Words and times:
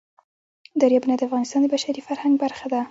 دریابونه 0.81 1.15
د 1.17 1.21
افغانستان 1.27 1.59
د 1.61 1.67
بشري 1.73 2.01
فرهنګ 2.07 2.33
برخه 2.43 2.65
ده. 2.71 2.79